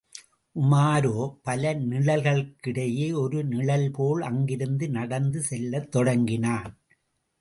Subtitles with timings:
[0.55, 1.17] உமாரோ,
[1.43, 6.73] பல நிழல்களுக்கிடையே ஒரு நிழல்போல் அங்கிருந்து நடந்து செல்லத் தொடங்கினான்.